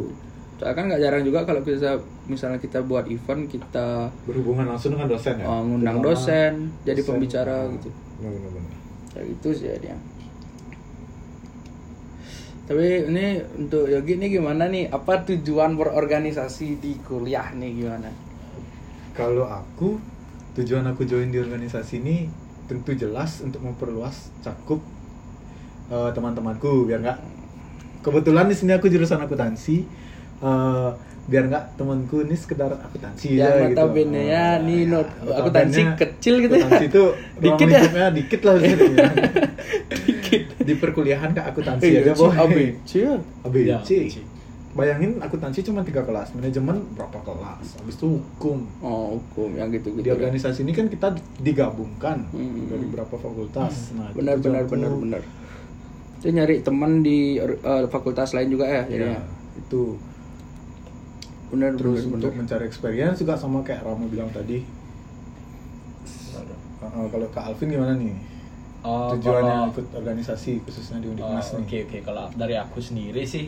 [0.54, 1.92] soalnya kan nggak jarang juga kalau kita
[2.26, 5.46] misalnya kita buat event kita Berhubungan langsung dengan dosen ya.
[5.46, 7.10] uh, ngundang Terutama dosen jadi dosen.
[7.10, 8.74] pembicara Nah, gitu Benar-benar.
[9.12, 9.96] kayak gitu sih ya dia
[12.64, 13.28] tapi ini
[13.60, 18.10] untuk Yogi ini gimana nih apa tujuan berorganisasi di kuliah nih gimana
[19.14, 20.00] Kalau aku
[20.54, 22.26] tujuan aku join di organisasi ini
[22.66, 24.80] tentu jelas untuk memperluas cakup
[25.88, 27.20] eh, teman-temanku biar nggak
[28.02, 29.84] kebetulan di sini aku jurusan akuntansi
[30.40, 30.90] eh,
[31.24, 33.76] biar nggak temanku ini sekedar akuntansi Yang aja gitu.
[33.76, 36.64] notabene ya, Oh, nih ya, not- akuntansi kecil gitu ya.
[36.64, 37.04] akuntansi itu
[37.44, 37.82] Dikit ya?
[37.92, 39.12] ya dikit lah maksudnya.
[40.68, 43.14] di perkuliahan ke akuntansi Iya, aja boy ABC ya.
[43.44, 43.66] ABC.
[43.66, 44.18] Ya, ABC.
[44.74, 48.66] Bayangin akuntansi cuma tiga kelas, manajemen berapa kelas, habis itu hukum.
[48.80, 52.66] oh hukum yang gitu gitu Di organisasi ini kan kita digabungkan Hmm.
[52.66, 53.94] dari beberapa fakultas.
[53.94, 55.22] Nah, itu benar benar benar benar
[56.18, 59.22] itu nyari teman di eh, fakultas lain juga ya Ya, jadinya
[59.56, 60.00] itu.
[61.50, 64.64] benar Terus benar untuk benar mencari experience juga sama kayak Rama bilang tadi.
[66.34, 66.42] Uh,
[66.82, 68.16] uh, kalau Kak Alvin gimana nih?
[68.84, 71.84] Oh, Tujuannya kalau- ikut organisasi khususnya di Oh, Undikmas Oke nih.
[71.86, 73.48] oke kalau dari aku sendiri sih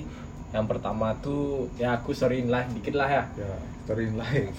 [0.49, 3.51] yang pertama tuh ya aku sorryin lah dikit lah ya Ya,
[3.83, 4.47] storyin lain.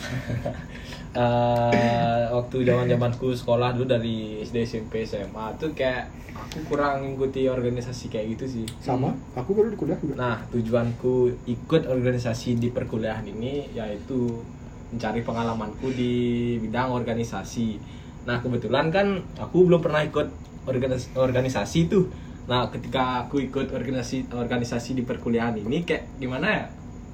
[1.16, 7.48] Eh, waktu zaman zamanku sekolah dulu dari SD SMP SMA tuh kayak aku kurang ngikuti
[7.48, 10.12] organisasi kayak gitu sih Sama, aku baru di kuliah juga.
[10.14, 11.14] nah tujuanku
[11.46, 14.44] ikut organisasi di perkuliahan ini yaitu
[14.86, 16.12] mencari pengalamanku di
[16.60, 17.80] bidang organisasi
[18.22, 20.28] nah kebetulan kan aku belum pernah ikut
[20.66, 22.10] organis- organisasi tuh.
[22.44, 26.64] Nah ketika aku ikut organisasi organisasi di perkuliahan ini kayak gimana ya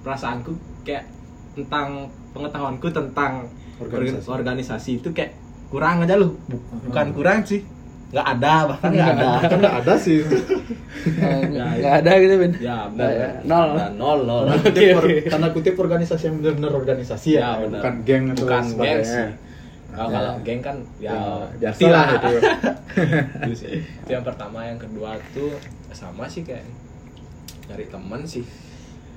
[0.01, 0.53] perasaanku?
[0.83, 1.09] Kayak
[1.53, 4.25] tentang pengetahuanku tentang Organisasi.
[4.25, 5.33] organisasi, organisasi itu kayak
[5.69, 6.37] kurang aja loh.
[6.45, 7.65] Bu- bukan kurang sih.
[8.11, 9.31] Nggak ada bahkan nggak ada.
[9.43, 10.21] kan nggak ada sih.
[11.03, 11.33] Ya,
[11.73, 13.09] nggak ada gitu ben ya benar.
[13.09, 13.29] ada.
[13.43, 13.69] nol.
[13.97, 14.45] Nol nol.
[14.53, 19.03] Or- tanda kutip organisasi yang benar-benar organisasi ya, Ya, bukan geng atau bukan geng sebagainya.
[19.03, 19.27] sih
[19.93, 20.09] Ya.
[20.09, 21.13] kalau geng kan ya,
[21.61, 22.31] biasa pasti lah itu.
[23.45, 23.71] Itu sih.
[23.85, 25.53] itu yang pertama yang kedua tuh
[25.93, 26.65] sama sih kayak
[27.69, 28.45] cari teman sih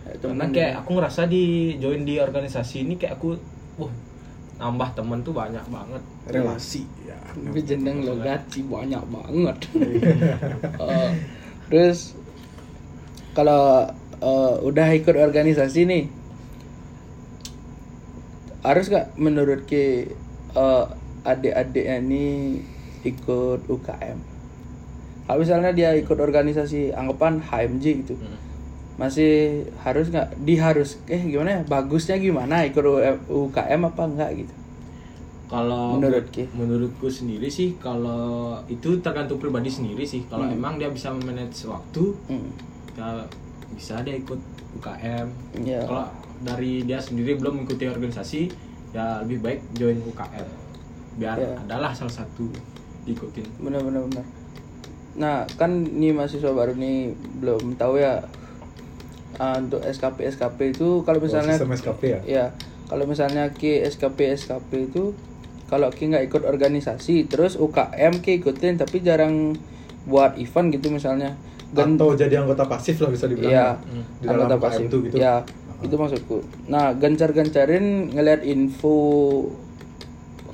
[0.06, 3.34] Ya, karena kayak aku ngerasa di join di organisasi ini kayak aku
[3.82, 3.90] wah
[4.62, 7.18] nambah temen tuh banyak banget relasi ya.
[7.34, 9.58] tapi jeneng logat sih banyak banget
[10.86, 11.10] Eh,
[11.74, 12.14] terus
[13.34, 13.90] kalau
[14.22, 16.06] eh, udah ikut organisasi nih
[18.62, 20.14] harus gak menurut ke
[20.56, 20.86] eh,
[21.24, 22.26] adik-adiknya ini
[23.04, 24.18] ikut UKM
[25.26, 28.38] kalau misalnya dia ikut organisasi anggapan HMJ gitu Hmm.
[28.96, 29.34] masih
[29.78, 32.86] harus nggak diharus eh gimana ya bagusnya gimana ikut
[33.28, 34.56] UKM apa enggak gitu
[35.46, 36.50] kalau Menurut Ki?
[36.52, 40.56] menurutku sendiri sih kalau itu tergantung pribadi sendiri sih kalau Hmm.
[40.56, 42.50] emang dia bisa manage waktu Hmm.
[42.94, 43.22] ya
[43.72, 44.40] bisa dia ikut
[44.76, 45.28] UKM
[45.62, 45.84] Ya.
[45.84, 46.06] kalau
[46.38, 48.42] dari dia sendiri belum mengikuti organisasi
[48.96, 50.48] ya lebih baik join UKM
[51.16, 51.52] biar Ya.
[51.60, 52.48] adalah salah satu
[53.04, 54.26] diikutin benar benar benar
[55.16, 58.24] nah kan nih mahasiswa baru nih belum tahu ya
[59.36, 62.20] ah, untuk SKP SKP itu kalau misalnya sistem SKP ya?
[62.24, 62.46] ya
[62.86, 65.12] kalau misalnya ki SKP SKP itu
[65.66, 69.56] kalau ki nggak ikut organisasi terus UKM ki ikutin tapi jarang
[70.06, 71.36] buat event gitu misalnya
[71.74, 74.04] Gan- atau jadi anggota pasif lah bisa dibilang Iya, ya.
[74.16, 74.86] di dalam anggota UKM pasif.
[74.88, 75.36] tuh gitu Ya,
[75.78, 76.38] itu maksudku.
[76.66, 78.96] Nah, gencar-gencarin ngeliat info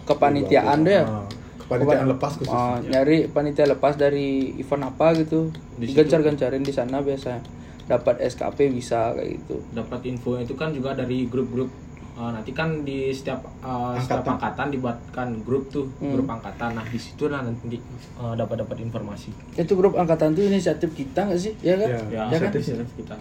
[0.03, 1.03] kepanitiaan deh ya.
[1.03, 1.25] Ah,
[1.57, 2.57] kepanitiaan Kepa- lepas khususnya.
[2.57, 7.41] Ah, nyari panitia lepas dari event apa gitu digencar-gencarin di sana biasanya
[7.83, 11.69] dapat SKP bisa kayak gitu dapat info itu kan juga dari grup-grup
[12.11, 14.35] Uh, nanti kan di setiap uh, setiap Angkatan.
[14.35, 16.11] angkatan dibuatkan grup tuh Hmm.
[16.11, 17.79] grup angkatan nah di situ nah nanti
[18.13, 21.97] uh, dapat dapat informasi itu grup angkatan tuh inisiatif kita nggak sih ya kan Ya,
[22.11, 22.51] ya, Ya kan?
[22.51, 23.15] inisiatif kita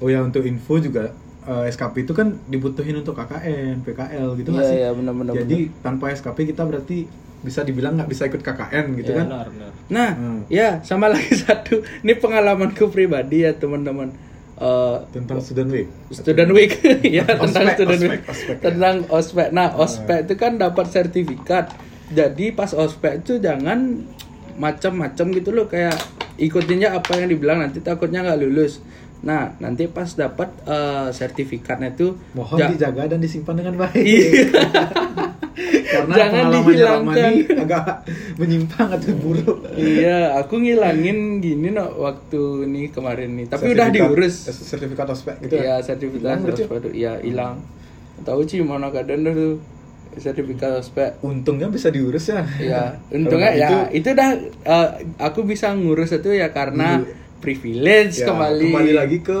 [0.00, 4.60] Oh ya untuk info juga eh, SKP itu kan dibutuhin untuk KKN, PKL gitu nggak
[4.60, 4.78] Iya, sih?
[4.78, 7.04] iya, benar-benar, Jadi tanpa SKP kita berarti
[7.40, 9.26] bisa dibilang nggak bisa ikut KKN gitu Iya, kan?
[9.26, 10.40] benar benar Nah, Hmm.
[10.46, 11.80] ya sama lagi satu.
[11.98, 14.12] Ini pengalamanku pribadi ya teman-teman.
[14.54, 15.88] Eh, Tentang student week.
[16.10, 16.72] student week
[17.16, 18.62] ya tentang Ospek, student ospek, week ospek, ya.
[18.62, 19.48] tentang ospek.
[19.50, 21.64] Nah, ospek itu kan dapat sertifikat.
[22.10, 24.04] Jadi pas ospek itu jangan
[24.56, 25.96] macam-macam gitu loh kayak
[26.36, 28.84] ikutinnya apa yang dibilang nanti takutnya nggak lulus.
[29.20, 33.96] Nah, nanti pas dapat eh, sertifikatnya itu Mohon ja- dijaga dan disimpan dengan baik.
[33.96, 34.28] Iya.
[35.90, 37.32] Karena Jangan dihilangkan.
[37.62, 37.84] agak
[38.36, 39.58] menyimpang atau buruk.
[39.74, 43.46] iya, aku ngilangin gini no waktu nih kemarin nih.
[43.48, 44.34] Tapi udah Sertifikat- diurus.
[44.48, 45.84] Sertifikat ospek gitu Iya, ya.
[45.84, 46.62] sertifikat Hilang berarti?
[46.62, 47.54] ospek itu iya hilang.
[48.20, 49.58] Tahu sih mana kadang tuh
[50.12, 51.18] sertifikat ospek.
[51.20, 52.40] Untungnya bisa diurus ya.
[52.56, 52.82] Iya,
[53.16, 54.30] untungnya ya itu- itu dah
[54.64, 57.18] eh, aku bisa ngurus itu ya karena Dulu.
[57.40, 58.92] Privilege Ya, kembali.
[58.92, 59.40] lagi ke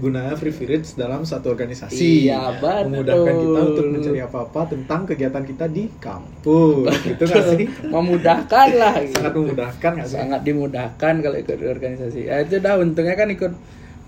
[0.00, 2.88] gunanya privilege dalam satu organisasi Iya, betul.
[2.88, 8.94] memudahkan kita untuk mencari apa-apa tentang kegiatan kita di kampus gitu nggak sih Memudahkan lah.
[9.04, 12.20] sangat memudahkan nggak sih sangat dimudahkan kalau ikut organisasi.
[12.24, 13.52] Ya itu dah untungnya kan ikut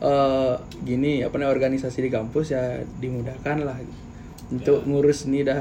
[0.01, 2.63] eh, gini apa namanya organisasi di kampus ya
[2.97, 3.77] dimudahkan lah
[4.49, 5.61] untuk ngurus nih dah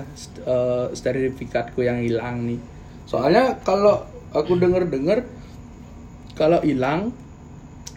[0.91, 2.59] sertifikatku yang hilang nih.
[3.03, 3.99] Soalnya kalau
[4.31, 5.27] aku denger-dengar
[6.33, 7.11] kalau hilang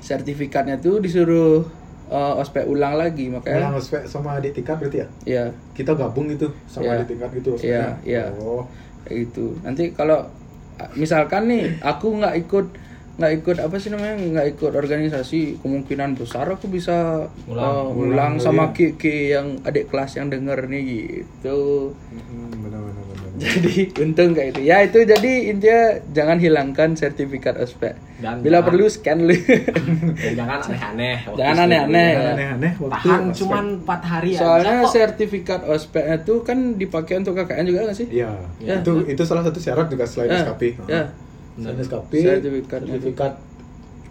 [0.05, 1.65] sertifikatnya tuh disuruh
[2.13, 5.07] eh, ospek ulang lagi Ulang makanya ospek sama adik tingkat berarti ya?
[5.25, 6.95] Ya kita gabung gitu sama Iya.
[7.01, 8.25] adik tingkat gitu Iya, iya.
[8.37, 8.69] oh.
[9.05, 9.57] Kayak gitu.
[9.65, 10.29] Nanti kalau
[10.93, 12.67] misalkan nih aku nggak ikut
[13.15, 17.63] nggak ikut apa sih namanya nggak ikut organisasi kemungkinan besar aku bisa Ulang.
[17.63, 18.91] uh, Ulang ulang sama ya.
[18.91, 20.83] Kiki yang adik kelas yang denger nih
[21.23, 27.55] gitu Hmm, benar-benar benar jadi untung kayak itu ya itu jadi intinya jangan hilangkan sertifikat
[27.57, 32.11] ospek Dan bila jangan- perlu scan lu Ya, jangan aneh-aneh Jangan aneh-aneh.
[32.13, 32.31] ya.
[32.33, 33.35] aneh-aneh tahan ospek.
[33.37, 34.91] cuman 4 hari aja soalnya kok.
[34.93, 38.75] sertifikat ospeknya tuh kan dipakai untuk KKN juga nggak sih iya Ya.
[38.77, 41.05] itu itu salah satu syarat juga selain Ya, SKP ya.
[41.57, 42.81] SKP Sertifikat.
[42.83, 43.33] sertifikat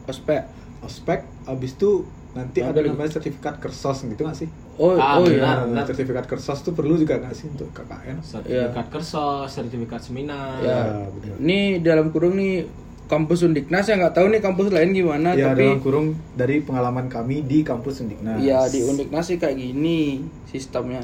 [0.03, 0.41] ospek
[0.79, 1.91] ospek abis itu
[2.33, 2.89] nanti Apa ada lagi?
[2.89, 5.63] namanya sertifikat kersos gitu nggak sih oh Ah, oh benar.
[5.63, 10.59] iya Nah, sertifikat kersos tuh perlu juga nggak sih untuk KKN sertifikat kersos sertifikat seminar
[10.59, 11.35] Ya, Ya, benar.
[11.37, 12.65] ini dalam kurung nih
[13.05, 17.05] kampus Undiknas ya nggak tahu nih kampus lain gimana ya tapi dalam kurung dari pengalaman
[17.05, 21.03] kami di kampus Undiknas ya di Undiknas sih kayak gini sistemnya.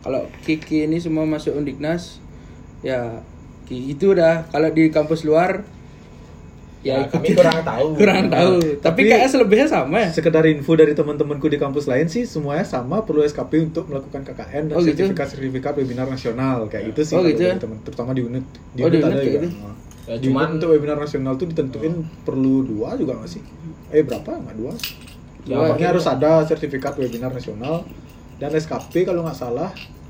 [0.00, 2.20] Kalau Kiki ini semua masuk Undiknas
[2.80, 3.20] ya
[3.70, 4.44] itu dah.
[4.46, 5.62] Kalau di kampus luar
[6.80, 7.86] ya, Ya, kami kurang tahu.
[8.00, 8.52] kurang tahu.
[8.58, 10.08] Tapi, Tapi- kayak selebihnya sama ya.
[10.10, 14.62] sekedar info dari teman-temanku di kampus lain sih semuanya sama perlu SKP untuk melakukan KKN
[14.66, 15.04] dan Oh, gitu?
[15.04, 17.56] sertifikat-sertifikat webinar nasional kayak itu sih Oh, gitu dari ya?
[17.58, 19.38] teman terutama di unit di Oh, di unit unit ada juga.
[19.38, 19.48] gitu?
[20.02, 23.42] Ya, di cuman- unit untuk webinar nasional tuh ditentuin perlu dua juga nggak sih
[23.90, 24.72] eh berapa nggak dua
[25.42, 25.86] ya, iya.
[25.86, 27.84] harus ada sertifikat webinar nasional
[28.36, 29.68] dan SKP kalau nggak salah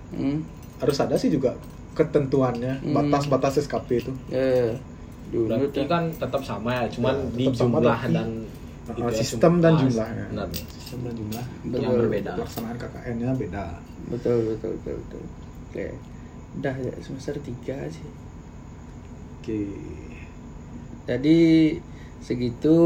[0.08, 0.46] Hmm.
[0.78, 1.58] harus ada sih juga
[2.00, 2.94] ketentuannya Hmm.
[2.94, 4.72] batas-batas SKP itu Ya, ya.
[5.30, 8.28] Unit berarti kan tetap sama ya cuman Ya, di tetap sama, jumlah tapi- dan
[8.82, 9.62] Uh, gitu ya, sistem jumlah.
[9.62, 10.48] dan Ah, jumlahnya benar.
[10.50, 11.98] sistem dan jumlah yang Betul.
[12.00, 13.64] berbeda pelaksanaan KKN-nya beda
[14.08, 15.22] Betul, betul, betul, betul.
[15.62, 15.86] Oke.
[16.52, 18.08] Udah ya, semester 3 sih.
[19.32, 19.60] oke
[21.06, 21.38] Jadi
[22.20, 22.76] segitu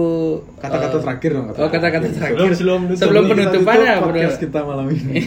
[0.57, 2.55] kata-kata eh, terakhir dong Oh, kata-kata terakhir.
[2.55, 4.05] Sebelum- sebelum sebelum tutup bro.
[4.07, 5.19] podcast kita malam ini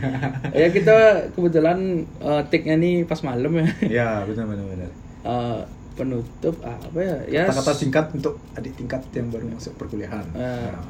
[0.60, 0.96] ya kita
[1.30, 1.78] kebetulan
[2.18, 3.66] uh, take-nya nih pas malam ya.
[3.82, 5.60] ya benar benar benar Eh,
[5.92, 7.16] penutup apa ya?
[7.28, 10.40] Ya kata-kata singkat untuk adik tingkat yang baru masuk perkuliahan Eh.
[10.40, 10.80] Nah,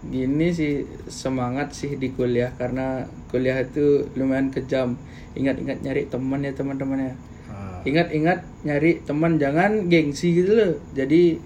[0.00, 0.72] gini sih
[1.04, 4.96] semangat sih di kuliah karena kuliah itu lumayan kejam.
[5.34, 7.12] Ingat-ingat nyari teman ya teman-teman ya.
[7.46, 10.72] ah, Ingat-ingat nyari teman jangan gengsi gitu loh.
[10.90, 11.36] Jadi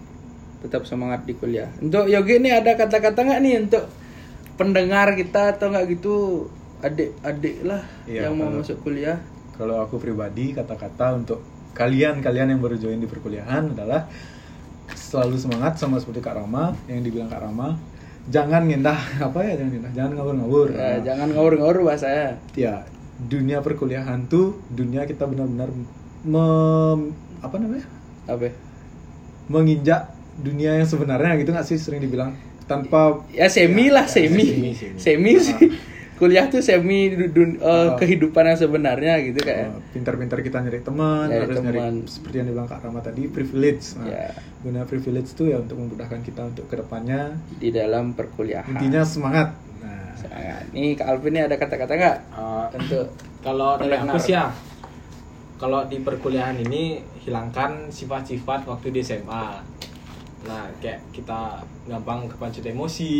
[0.63, 1.67] tetap semangat di kuliah.
[1.77, 3.85] Untuk Yogi nih ada kata-kata nggak nih untuk
[4.55, 6.47] pendengar kita atau nggak gitu
[6.81, 9.19] adik-adik lah Iya, yang mau kalau- masuk kuliah.
[9.53, 11.39] kalau aku pribadi kata-kata untuk
[11.73, 14.07] kalian-kalian yang baru join di perkuliahan adalah
[14.89, 17.77] selalu semangat sama seperti Kak Rama yang dibilang Kak Rama
[18.25, 22.29] jangan ngendah apa ya jangan ngendah jangan ngawur-ngawur Ya, Nah, jangan ngawur-ngawur bahasanya.
[22.55, 22.75] ya
[23.21, 25.71] dunia perkuliahan tuh dunia kita benar-benar
[26.23, 27.87] mem- apa namanya
[28.27, 28.43] Apa?
[28.43, 28.53] ya?
[29.49, 30.03] menginjak
[30.43, 34.43] dunia yang sebenarnya gitu nggak sih sering dibilang tanpa Ya semi lah, semi.
[34.43, 34.99] semi, semi.
[34.99, 35.57] Semi sih.
[36.15, 37.95] kuliah tuh semi du- dun- eh, Oh.
[37.97, 41.95] kehidupan yang sebenarnya gitu kayak pintar-pintar kita nyari teman Nyari harus nyari teman.
[42.07, 44.31] seperti yang dibilang Kak Rama tadi privilege nah, Ya.
[44.61, 48.71] guna privilege itu ya untuk memudahkan kita untuk ke depannya di dalam perkuliahan.
[48.71, 50.63] intinya semangat nah Semangat.
[50.71, 53.05] Nih Kak Alvin nih ada kata-kata nggak Uh, untuk
[53.45, 54.47] kalau dari aku sih ya
[55.57, 59.59] kalau di perkuliahan ini hilangkan sifat-sifat waktu di SMA
[60.43, 63.13] nah kayak kita gampang kepancet emosi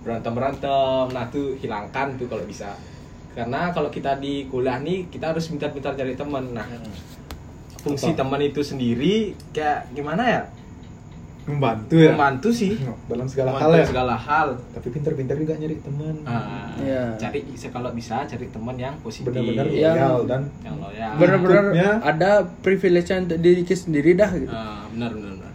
[0.00, 2.72] berantem berantem nah tuh hilangkan tuh kalau bisa.
[3.30, 6.50] Karena kalau kita di kuliah nih kita harus pintar-pintar cari teman.
[6.50, 6.66] Nah
[7.78, 8.18] fungsi Apa?
[8.20, 10.42] teman itu sendiri kayak gimana ya?
[11.40, 12.12] Membantu ya?
[12.12, 12.76] Membantu sih.
[13.06, 13.86] Dalam segala Membantu hal ya?
[13.88, 14.48] segala hal.
[14.70, 16.14] Tapi pintar-pintar juga nyari teman.
[16.22, 17.16] Ah, Iya.
[17.16, 17.40] cari
[17.72, 19.32] kalau bisa cari teman yang positif.
[19.32, 21.12] Benar-benar Yang- loyal dan yang loyal.
[21.16, 21.64] benar-benar
[22.02, 24.48] ada privilege untuk diri kita sendiri dah gitu.
[24.48, 25.49] Ah, benar benar benar.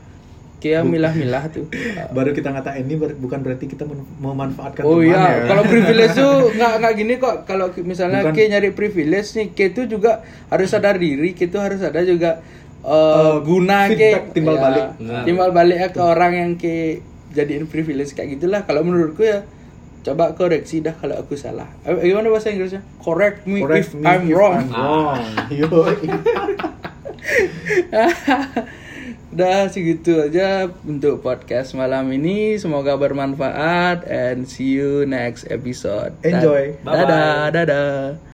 [0.66, 1.70] Kayak milah-milah tuh.
[2.16, 3.86] baru kita ngatain ini ber- bukan berarti kita
[4.18, 5.46] memanfaatkan Oh iya, ya.
[5.46, 7.46] kalau privilege tuh nggak nggak gini kok.
[7.46, 11.56] Kalau misalnya Bukan- K nyari privilege nih, K itu juga harus sadar diri, K itu
[11.56, 12.40] harus ada juga
[12.82, 14.84] eh, Eh, guna K feedback timbal ya, balik.
[14.96, 15.24] Benar.
[15.24, 16.64] timbal balik ya ke orang yang K
[17.32, 18.64] jadiin privilege kayak gitulah.
[18.64, 19.44] Kalau menurutku ya
[20.02, 21.68] coba koreksi dah kalau aku salah.
[21.82, 22.80] Eh, gimana bahasa Inggrisnya?
[22.98, 24.56] Correct me Correct if me I'm if wrong.
[24.56, 25.20] I'm wrong.
[25.52, 25.66] Yo.
[29.36, 32.56] Udah segitu aja untuk podcast malam ini.
[32.56, 36.16] Semoga bermanfaat and see you next episode.
[36.24, 36.80] Enjoy.
[36.80, 37.52] Dadah, Bye-bye.
[37.52, 38.16] dadah.